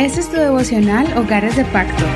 [0.00, 2.06] Este es tu devocional Hogares de Pacto.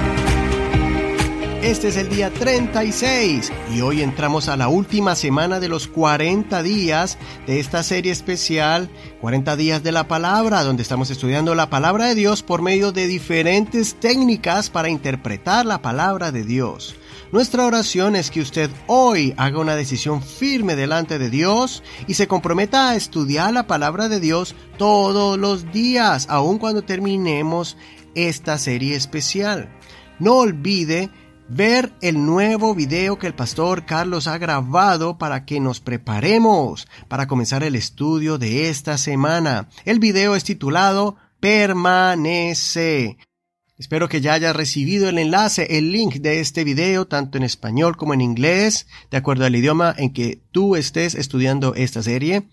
[1.62, 6.62] Este es el día 36 y hoy entramos a la última semana de los 40
[6.62, 8.88] días de esta serie especial
[9.20, 13.06] 40 días de la palabra, donde estamos estudiando la palabra de Dios por medio de
[13.06, 16.96] diferentes técnicas para interpretar la palabra de Dios.
[17.32, 22.28] Nuestra oración es que usted hoy haga una decisión firme delante de Dios y se
[22.28, 27.76] comprometa a estudiar la palabra de Dios todos los días, aun cuando terminemos
[28.14, 29.68] esta serie especial.
[30.18, 31.10] No olvide
[31.48, 37.26] ver el nuevo video que el pastor Carlos ha grabado para que nos preparemos para
[37.26, 39.68] comenzar el estudio de esta semana.
[39.84, 43.18] El video es titulado Permanece.
[43.76, 47.96] Espero que ya hayas recibido el enlace, el link de este video, tanto en español
[47.96, 52.44] como en inglés, de acuerdo al idioma en que tú estés estudiando esta serie.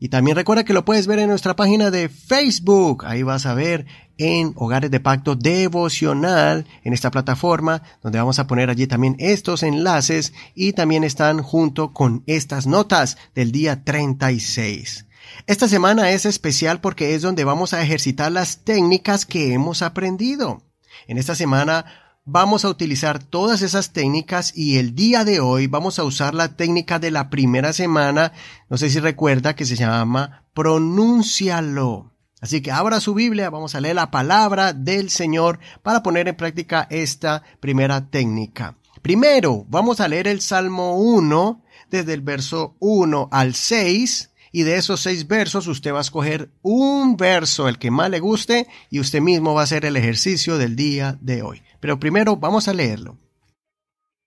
[0.00, 3.04] Y también recuerda que lo puedes ver en nuestra página de Facebook.
[3.06, 3.86] Ahí vas a ver
[4.18, 9.62] en Hogares de Pacto Devocional, en esta plataforma, donde vamos a poner allí también estos
[9.62, 15.06] enlaces y también están junto con estas notas del día 36.
[15.46, 20.62] Esta semana es especial porque es donde vamos a ejercitar las técnicas que hemos aprendido.
[21.06, 21.84] En esta semana
[22.24, 26.56] vamos a utilizar todas esas técnicas y el día de hoy vamos a usar la
[26.56, 28.32] técnica de la primera semana,
[28.70, 32.12] no sé si recuerda que se llama pronúncialo.
[32.40, 36.36] Así que abra su Biblia, vamos a leer la palabra del Señor para poner en
[36.36, 38.76] práctica esta primera técnica.
[39.00, 44.76] Primero, vamos a leer el Salmo 1 desde el verso 1 al 6 y de
[44.76, 49.00] esos seis versos usted va a escoger un verso, el que más le guste, y
[49.00, 51.60] usted mismo va a hacer el ejercicio del día de hoy.
[51.80, 53.18] Pero primero vamos a leerlo.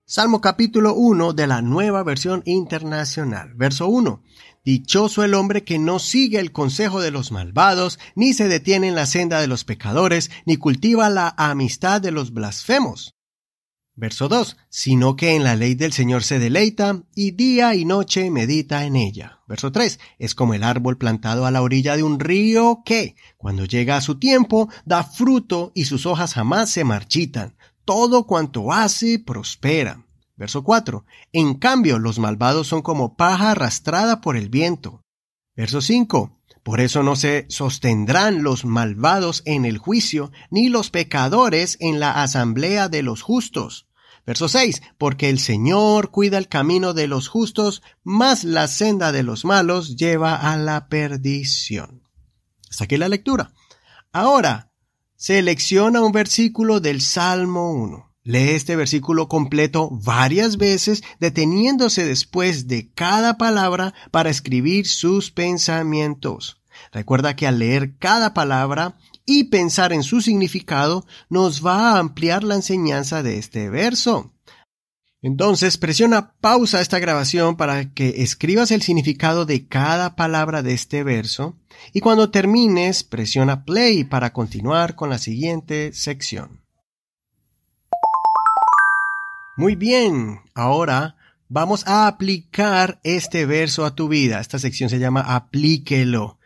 [0.06, 3.54] Salmo capítulo 1 de la nueva versión internacional.
[3.56, 4.22] Verso 1.
[4.66, 8.96] Dichoso el hombre que no sigue el consejo de los malvados, ni se detiene en
[8.96, 13.17] la senda de los pecadores, ni cultiva la amistad de los blasfemos
[14.00, 14.58] Verso 2.
[14.70, 18.96] Sino que en la ley del Señor se deleita, y día y noche medita en
[18.96, 19.40] ella.
[19.48, 20.00] Verso 3.
[20.20, 24.02] Es como el árbol plantado a la orilla de un río que, cuando llega a
[24.02, 27.58] su tiempo, da fruto y sus hojas jamás se marchitan.
[27.86, 30.06] Todo cuanto hace prospera.
[30.36, 31.04] Verso 4.
[31.34, 35.02] En cambio, los malvados son como paja arrastrada por el viento.
[35.56, 36.38] Verso 5.
[36.62, 42.22] Por eso no se sostendrán los malvados en el juicio, ni los pecadores en la
[42.22, 43.87] asamblea de los justos
[44.28, 44.82] Verso 6.
[44.98, 49.96] Porque el Señor cuida el camino de los justos, mas la senda de los malos
[49.96, 52.04] lleva a la perdición.
[52.70, 53.54] Hasta aquí la lectura.
[54.12, 54.74] Ahora,
[55.16, 58.14] selecciona un versículo del Salmo 1.
[58.24, 66.62] Lee este versículo completo varias veces, deteniéndose después de cada palabra para escribir sus pensamientos.
[66.92, 72.44] Recuerda que al leer cada palabra y pensar en su significado nos va a ampliar
[72.44, 74.32] la enseñanza de este verso.
[75.22, 81.04] Entonces presiona pausa esta grabación para que escribas el significado de cada palabra de este
[81.04, 81.56] verso
[81.92, 86.62] y cuando termines presiona play para continuar con la siguiente sección.
[89.58, 91.18] Muy bien, ahora
[91.50, 94.40] vamos a aplicar este verso a tu vida.
[94.40, 96.38] Esta sección se llama Aplíquelo.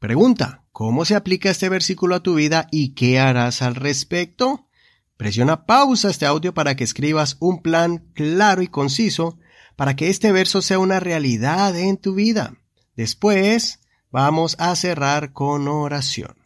[0.00, 4.68] Pregunta, ¿Cómo se aplica este versículo a tu vida y qué harás al respecto?
[5.16, 9.38] Presiona pausa este audio para que escribas un plan claro y conciso
[9.74, 12.58] para que este verso sea una realidad en tu vida.
[12.94, 16.45] Después vamos a cerrar con oración.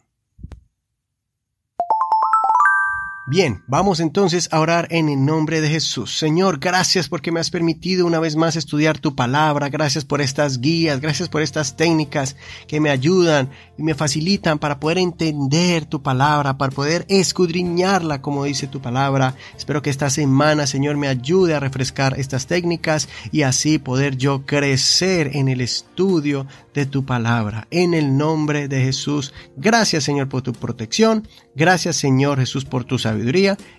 [3.31, 6.17] Bien, vamos entonces a orar en el nombre de Jesús.
[6.17, 10.59] Señor, gracias porque me has permitido una vez más estudiar tu palabra, gracias por estas
[10.59, 12.35] guías, gracias por estas técnicas
[12.67, 18.43] que me ayudan y me facilitan para poder entender tu palabra, para poder escudriñarla como
[18.43, 19.33] dice tu palabra.
[19.57, 24.45] Espero que esta semana, Señor, me ayude a refrescar estas técnicas y así poder yo
[24.45, 27.65] crecer en el estudio de tu palabra.
[27.71, 32.99] En el nombre de Jesús, gracias Señor por tu protección, gracias Señor Jesús por tu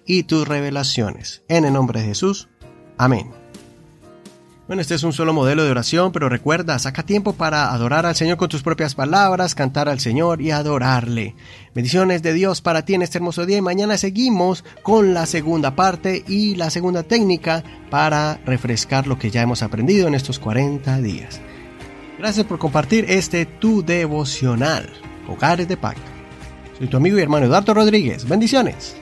[0.07, 1.43] y tus revelaciones.
[1.49, 2.49] En el nombre de Jesús,
[2.99, 3.43] amén.
[4.69, 8.15] Bueno, este es un solo modelo de oración, pero recuerda, saca tiempo para adorar al
[8.15, 11.35] Señor con tus propias palabras, cantar al Señor y adorarle.
[11.75, 15.75] Bendiciones de Dios para ti en este hermoso día y mañana seguimos con la segunda
[15.75, 21.03] parte y la segunda técnica para refrescar lo que ya hemos aprendido en estos 40
[21.03, 21.41] días.
[22.19, 24.89] Gracias por compartir este tu devocional,
[25.29, 26.11] Hogares de Pacto.
[26.79, 28.29] Soy tu amigo y hermano Eduardo Rodríguez.
[28.29, 29.02] Bendiciones.